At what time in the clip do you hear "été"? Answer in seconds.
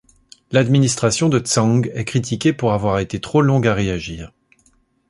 2.97-3.21